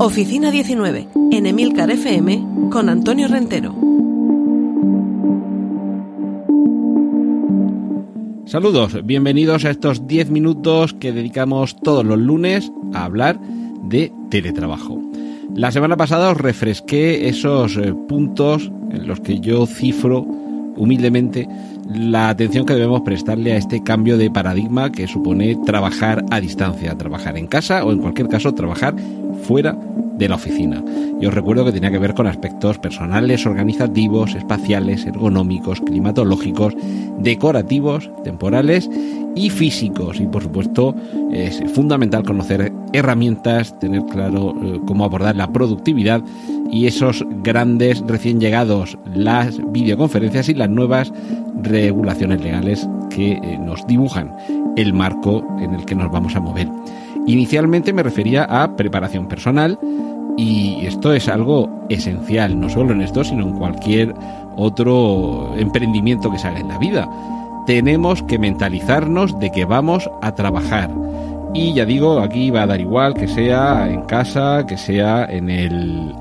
[0.00, 3.74] Oficina 19, en Emilcar FM, con Antonio Rentero.
[8.46, 13.40] Saludos, bienvenidos a estos 10 minutos que dedicamos todos los lunes a hablar
[13.82, 15.02] de teletrabajo.
[15.56, 20.20] La semana pasada os refresqué esos eh, puntos en los que yo cifro
[20.76, 21.48] humildemente
[21.92, 26.96] la atención que debemos prestarle a este cambio de paradigma que supone trabajar a distancia,
[26.96, 28.94] trabajar en casa o en cualquier caso trabajar
[29.42, 29.76] fuera
[30.18, 30.82] de la oficina.
[31.20, 36.74] Y os recuerdo que tenía que ver con aspectos personales, organizativos, espaciales, ergonómicos, climatológicos,
[37.18, 38.90] decorativos, temporales
[39.34, 40.20] y físicos.
[40.20, 40.94] Y por supuesto
[41.32, 46.22] es fundamental conocer herramientas, tener claro eh, cómo abordar la productividad
[46.70, 51.12] y esos grandes recién llegados, las videoconferencias y las nuevas
[51.62, 54.34] regulaciones legales que eh, nos dibujan
[54.76, 56.68] el marco en el que nos vamos a mover.
[57.28, 59.78] Inicialmente me refería a preparación personal
[60.38, 64.14] y esto es algo esencial, no solo en esto, sino en cualquier
[64.56, 67.06] otro emprendimiento que se haga en la vida.
[67.66, 70.90] Tenemos que mentalizarnos de que vamos a trabajar.
[71.52, 75.50] Y ya digo, aquí va a dar igual que sea en casa, que sea en
[75.50, 76.14] el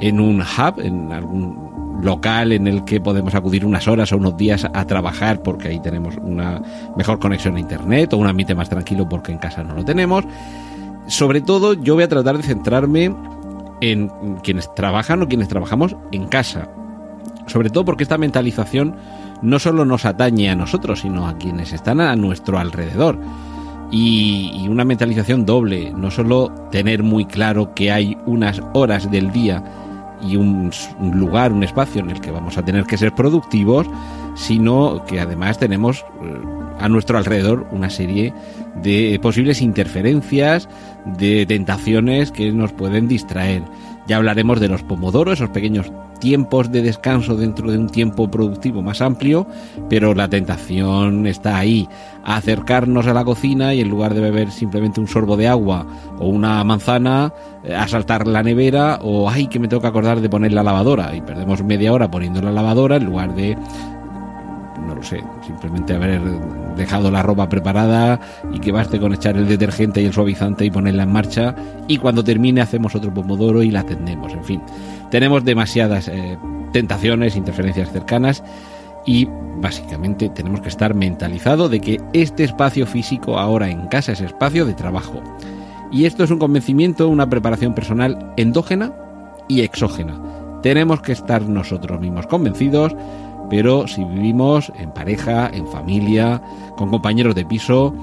[0.00, 1.65] en un hub, en algún
[2.02, 5.80] local en el que podemos acudir unas horas o unos días a trabajar porque ahí
[5.80, 6.62] tenemos una
[6.96, 10.24] mejor conexión a internet o un ambiente más tranquilo porque en casa no lo tenemos.
[11.06, 13.14] Sobre todo yo voy a tratar de centrarme
[13.80, 14.08] en
[14.42, 16.68] quienes trabajan o quienes trabajamos en casa.
[17.46, 18.96] Sobre todo porque esta mentalización
[19.42, 23.18] no solo nos atañe a nosotros, sino a quienes están a nuestro alrededor.
[23.90, 29.62] Y, una mentalización doble, no solo tener muy claro que hay unas horas del día
[30.22, 33.86] y un, lugar, un espacio en el que vamos a tener que ser productivos,
[34.34, 36.38] sino que además tenemos eh,
[36.78, 38.32] a nuestro alrededor una serie
[38.82, 40.68] de posibles interferencias,
[41.04, 43.62] de tentaciones que nos pueden distraer.
[44.06, 45.90] Ya hablaremos de los pomodoros, esos pequeños
[46.20, 49.46] tiempos de descanso dentro de un tiempo productivo más amplio,
[49.88, 51.88] pero la tentación está ahí,
[52.24, 55.86] a acercarnos a la cocina y en lugar de beber simplemente un sorbo de agua
[56.18, 57.32] o una manzana,
[57.64, 60.62] eh, a saltar la nevera o ay que me tengo que acordar de poner la
[60.62, 63.56] lavadora y perdemos media hora poniendo la lavadora en lugar de
[64.96, 66.20] lo sé, simplemente haber
[66.76, 68.18] dejado la ropa preparada
[68.52, 71.54] y que baste con echar el detergente y el suavizante y ponerla en marcha
[71.86, 74.62] y cuando termine hacemos otro pomodoro y la atendemos, en fin.
[75.10, 76.38] Tenemos demasiadas eh,
[76.72, 78.42] tentaciones, interferencias cercanas
[79.04, 79.28] y
[79.60, 84.64] básicamente tenemos que estar mentalizados de que este espacio físico ahora en casa es espacio
[84.64, 85.22] de trabajo.
[85.92, 88.92] Y esto es un convencimiento, una preparación personal endógena
[89.46, 90.20] y exógena.
[90.62, 92.96] Tenemos que estar nosotros mismos convencidos
[93.48, 96.42] pero si vivimos en pareja, en familia,
[96.76, 97.94] con compañeros de piso,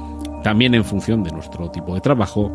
[0.44, 2.52] también en función de nuestro tipo de trabajo,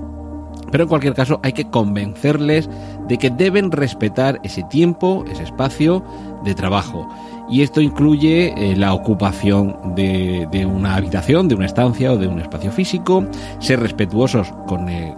[0.70, 2.68] pero en cualquier caso hay que convencerles
[3.08, 6.04] de que deben respetar ese tiempo, ese espacio
[6.44, 7.08] de trabajo.
[7.48, 12.40] Y esto incluye eh, la ocupación de, una habitación, de una estancia o de un
[12.40, 13.24] espacio físico,
[13.58, 15.14] ser respetuosos con, eh,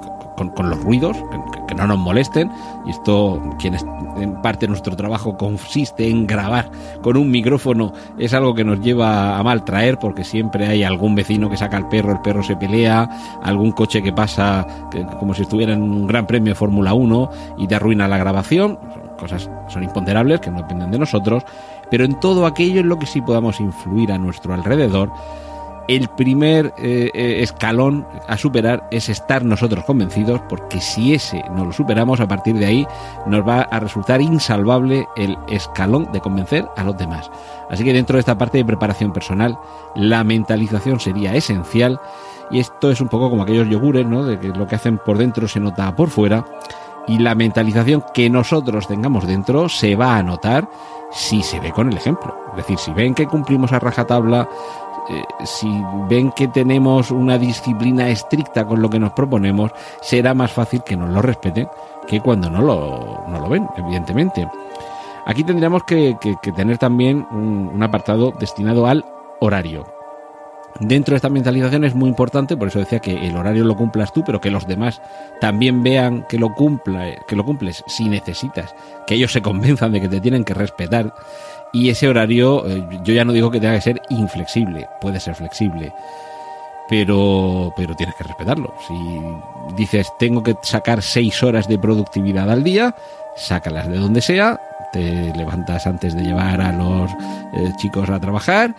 [0.48, 1.16] con, los ruidos,
[1.66, 2.50] que, no nos molesten.
[2.86, 3.84] Y esto, quienes
[4.16, 6.70] en parte nuestro trabajo consiste en grabar
[7.02, 11.14] con un micrófono, es algo que nos lleva a mal traer, porque siempre hay algún
[11.14, 13.08] vecino que saca al perro, el perro se pelea,
[13.42, 14.66] algún coche que pasa
[15.18, 18.78] como si estuviera en un gran premio de Fórmula 1 y te arruina la grabación.
[19.18, 21.44] cosas son imponderables que no dependen de nosotros,
[21.90, 25.10] pero en todo aquello en lo que sí podamos influir a nuestro alrededor
[25.90, 31.65] el primer eh, eh, escalón a superar es estar nosotros convencidos, porque si ese no
[31.65, 32.86] lo superamos, a partir de ahí
[33.26, 37.28] nos va a resultar insalvable el escalón de convencer a los demás.
[37.70, 39.59] Así que dentro de esta parte de preparación personal,
[39.97, 42.00] la mentalización sería esencial.
[42.53, 44.24] Y esto es un poco como aquellos yogures, ¿no?
[44.24, 46.44] De que lo que hacen por dentro se nota por fuera.
[47.09, 50.68] Y la mentalización que nosotros tengamos dentro se va a notar
[51.10, 52.36] si se ve con el ejemplo.
[52.50, 54.48] Es decir, si ven que cumplimos a rajatabla
[55.08, 55.68] eh, si
[56.08, 60.97] ven que tenemos una disciplina estricta con lo que nos proponemos, será más fácil que
[60.97, 61.68] nos lo respeten
[62.06, 64.48] que cuando no lo, no lo ven, evidentemente.
[65.26, 66.16] Aquí tendríamos que,
[66.56, 69.04] tener también un, apartado destinado al
[69.41, 69.86] horario.
[70.78, 74.12] Dentro de esta mentalización es muy importante, por eso decía que el horario lo cumplas
[74.12, 75.03] tú, pero que los demás
[75.41, 78.74] también vean que lo, cumpla, que lo cumples si necesitas,
[79.06, 81.12] que ellos se convenzan de que te tienen que respetar.
[81.72, 85.34] Y ese horario, eh, yo ya no digo que tenga que ser inflexible, puede ser
[85.34, 85.92] flexible,
[86.88, 88.74] pero, pero tienes que respetarlo.
[88.88, 88.94] Si
[89.76, 92.94] dices tengo que sacar seis horas de productividad al día,
[93.36, 94.60] sácalas de donde sea,
[94.92, 97.10] te levantas antes de llevar a los
[97.54, 98.74] eh, chicos a trabajar,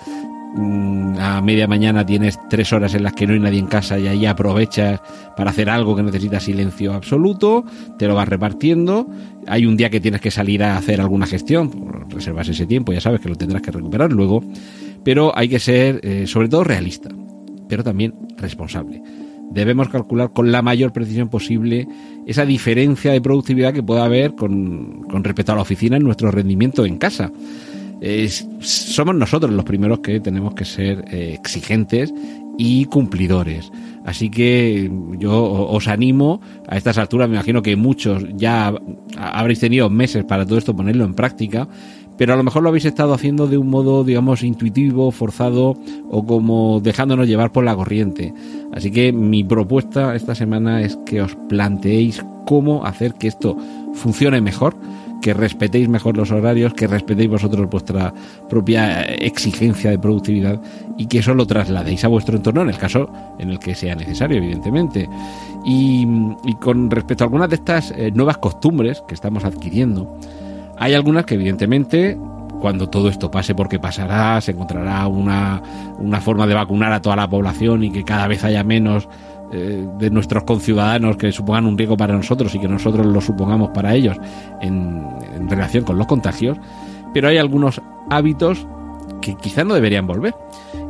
[0.54, 4.08] a media mañana tienes tres horas en las que no hay nadie en casa y
[4.08, 5.02] ahí aprovechas
[5.38, 7.64] para hacer algo que necesita silencio absoluto,
[7.98, 9.08] te lo vas repartiendo,
[9.48, 11.72] hay un día que tienes que salir a hacer alguna gestión,
[12.10, 14.44] reservas ese tiempo, ya sabes que lo tendrás que recuperar luego,
[15.04, 17.10] pero hay que ser eh, sobre todo realista,
[17.70, 19.02] pero también responsable.
[19.52, 21.88] Debemos calcular con la mayor precisión posible
[22.26, 26.32] esa diferencia de productividad que pueda haber con, con respecto a la oficina en nuestro
[26.32, 27.32] rendimiento en casa
[28.62, 32.14] somos nosotros los primeros que tenemos que ser eh, exigentes
[32.58, 33.72] y cumplidores.
[34.06, 38.74] Así que yo os animo a estas alturas, me imagino que muchos ya
[39.18, 41.68] habréis tenido meses para todo esto ponerlo en práctica,
[42.18, 45.76] pero a lo mejor lo habéis estado haciendo de un modo, digamos, intuitivo, forzado
[46.10, 48.34] o como dejándonos llevar por la corriente.
[48.74, 53.56] Así que mi propuesta esta semana es que os planteéis cómo hacer que esto
[53.94, 54.76] funcione mejor
[55.22, 58.14] que respetéis mejor los horarios, que respetéis vosotros vuestra
[58.50, 60.60] propia exigencia de productividad
[60.98, 63.10] y que eso lo trasladéis a vuestro entorno en el caso
[63.40, 65.08] en el que sea necesario, evidentemente.
[65.64, 66.08] Y,
[66.60, 70.18] con respecto a algunas de estas eh, nuevas costumbres que estamos adquiriendo,
[70.78, 72.18] hay algunas que evidentemente
[72.60, 75.62] cuando todo esto pase, porque pasará, se encontrará una,
[75.98, 79.10] una forma de vacunar a toda la población y que cada vez haya menos
[79.54, 83.72] eh, de nuestros conciudadanos que supongan un riesgo para nosotros y que nosotros lo supongamos
[83.72, 84.18] para ellos
[84.62, 85.06] en,
[85.50, 86.58] relación con los contagios,
[87.14, 88.66] pero hay algunos hábitos
[89.22, 90.34] que quizá no deberían volver.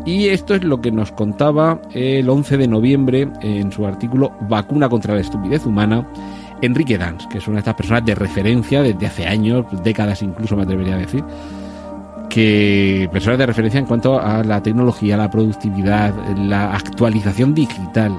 [0.05, 4.89] Y esto es lo que nos contaba el 11 de noviembre en su artículo Vacuna
[4.89, 6.07] contra la estupidez humana,
[6.61, 10.55] Enrique Dans, que es una de estas personas de referencia desde hace años, décadas incluso
[10.55, 11.23] me atrevería a decir,
[12.31, 18.17] que personas de referencia en cuanto a la tecnología, la productividad, la actualización digital,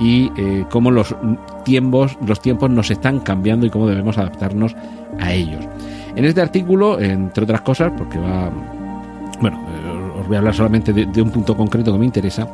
[0.00, 1.14] y eh, cómo los
[1.64, 4.74] tiempos, los tiempos nos están cambiando y cómo debemos adaptarnos
[5.20, 5.62] a ellos.
[6.16, 8.50] En este artículo, entre otras cosas, porque va,
[9.42, 12.48] bueno, eh, os voy a hablar solamente de, un punto concreto que me interesa,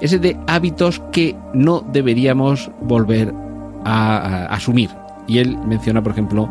[0.00, 3.34] ese de hábitos que no deberíamos volver
[3.84, 4.90] a asumir.
[5.26, 6.48] Y él menciona, por ejemplo,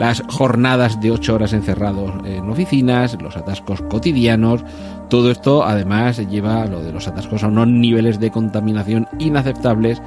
[0.00, 4.64] las jornadas de ocho horas encerrados en oficinas, los atascos cotidianos,
[5.10, 10.00] todo esto además lleva lo de los atascos a unos niveles de contaminación inaceptables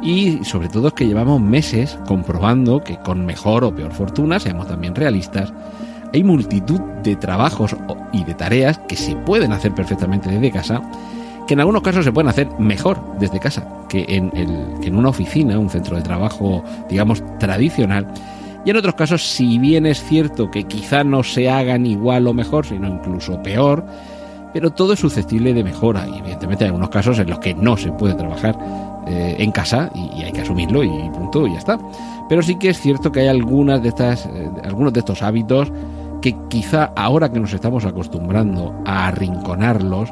[0.00, 4.68] y sobre todo es que llevamos meses comprobando que con mejor o peor fortuna, seamos
[4.68, 5.52] también realistas,
[6.14, 7.76] hay multitud de trabajos
[8.12, 10.80] y de tareas que se pueden hacer perfectamente desde casa,
[11.46, 14.96] que en algunos casos se pueden hacer mejor desde casa que en, el, que en
[14.96, 18.06] una oficina, un centro de trabajo, digamos, tradicional,
[18.64, 22.34] y en otros casos, si bien es cierto que quizá no se hagan igual o
[22.34, 23.84] mejor, sino incluso peor,
[24.52, 27.76] pero todo es susceptible de mejora y evidentemente hay algunos casos en los que no
[27.76, 28.58] se puede trabajar
[29.06, 31.78] eh, en casa y, hay que asumirlo y punto y ya está.
[32.28, 35.72] Pero sí que es cierto que hay algunas de estas, eh, algunos de estos hábitos
[36.20, 40.10] que quizá ahora que nos estamos acostumbrando a arrinconarlos,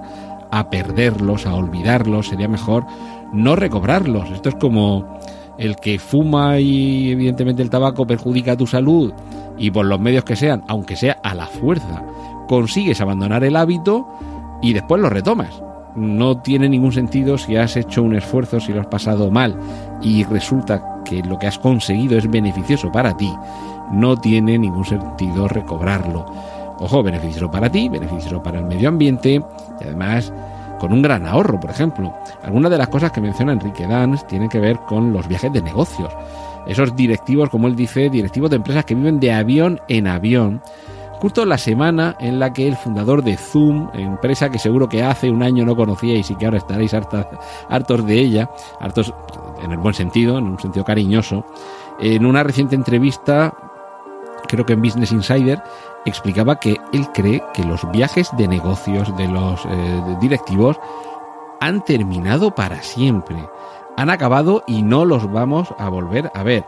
[0.50, 2.86] a perderlos, a olvidarlos, sería mejor
[3.32, 4.30] no recobrarlos.
[4.30, 5.18] Esto es como
[5.58, 9.12] el que fuma y evidentemente el tabaco perjudica tu salud
[9.58, 12.04] y por los medios que sean, aunque sea a la fuerza,
[12.46, 14.06] consigues abandonar el hábito
[14.62, 15.62] y después lo retomas.
[15.96, 19.58] No tiene ningún sentido si has hecho un esfuerzo, si lo has pasado mal
[20.00, 23.32] y resulta que lo que has conseguido es beneficioso para ti.
[23.90, 26.24] No tiene ningún sentido recobrarlo.
[26.78, 29.42] Ojo, beneficioso para ti, beneficioso para el medio ambiente
[29.80, 30.32] y además
[30.78, 32.14] con un gran ahorro, por ejemplo.
[32.42, 35.62] Algunas de las cosas que menciona Enrique Dans tienen que ver con los viajes de
[35.62, 36.12] negocios.
[36.66, 40.62] Esos directivos, como él dice, directivos de empresas que viven de avión en avión.
[41.20, 45.30] Justo la semana en la que el fundador de Zoom, empresa que seguro que hace
[45.30, 49.12] un año no conocíais y que ahora estaréis hartos de ella, hartos
[49.62, 51.44] en el buen sentido, en un sentido cariñoso,
[51.98, 53.52] en una reciente entrevista,
[54.48, 55.62] creo que en Business Insider,
[56.04, 60.80] explicaba que él cree que los viajes de negocios de los eh, directivos
[61.60, 63.36] han terminado para siempre.
[63.96, 66.64] Han acabado y no los vamos a volver a ver.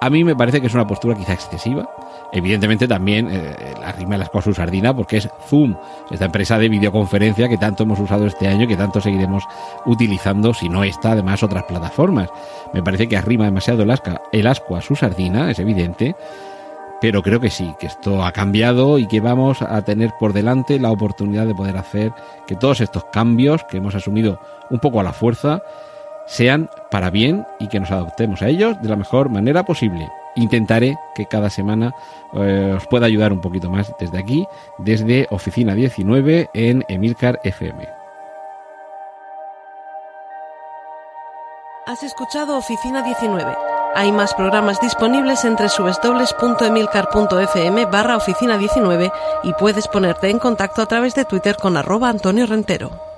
[0.00, 1.88] A mí me parece que es una postura quizá excesiva.
[2.30, 5.76] Evidentemente también eh, la rima de las cosas su sardina porque es Zoom,
[6.10, 9.44] esta empresa de videoconferencia que tanto hemos usado este año y que tanto seguiremos
[9.86, 12.28] utilizando si no está además otras plataformas.
[12.74, 16.14] Me parece que arrima demasiado el, asca, el asco a su sardina, es evidente
[17.04, 20.80] pero creo que sí, que esto ha cambiado y que vamos a tener por delante
[20.80, 22.14] la oportunidad de poder hacer
[22.46, 25.62] que todos estos cambios que hemos asumido un poco a la fuerza
[26.26, 30.08] sean para bien y que nos adoptemos a ellos de la mejor manera posible.
[30.34, 31.92] Intentaré que cada semana
[32.32, 34.46] eh, os pueda ayudar un poquito más desde aquí,
[34.78, 37.86] desde Oficina 19 en Emilcar FM.
[41.86, 49.12] Has escuchado Oficina 19 hay más programas disponibles entre www.emilcar.fm barra oficina 19
[49.44, 53.14] y puedes ponerte en contacto a través de Twitter con arroba Antonio Rentero.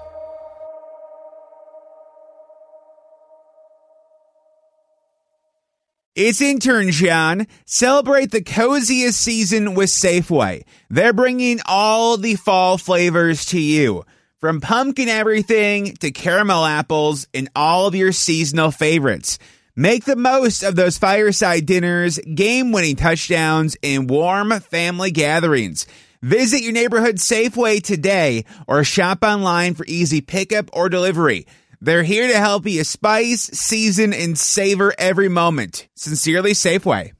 [6.16, 7.47] It's intern John.
[7.66, 10.64] Celebrate the coziest season with Safeway.
[10.88, 14.06] They're bringing all the fall flavors to you.
[14.40, 19.38] From pumpkin everything to caramel apples and all of your seasonal favorites.
[19.78, 25.87] Make the most of those fireside dinners, game winning touchdowns, and warm family gatherings.
[26.23, 31.47] Visit your neighborhood Safeway today or shop online for easy pickup or delivery.
[31.83, 35.88] They're here to help you spice, season, and savor every moment.
[35.95, 37.12] Sincerely, Safeway.